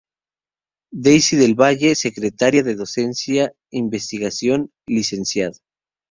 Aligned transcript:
Daisy 1.03 1.35
del 1.37 1.53
Valle; 1.53 1.93
Secretaria 1.93 2.63
de 2.63 2.73
Docencia-Investigación: 2.73 4.71
Lic. 4.87 5.53